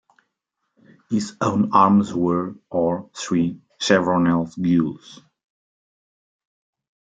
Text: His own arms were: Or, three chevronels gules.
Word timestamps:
His 1.11 1.37
own 1.41 1.71
arms 1.73 2.11
were: 2.11 2.55
Or, 2.71 3.11
three 3.13 3.61
chevronels 3.79 4.55
gules. 4.59 5.21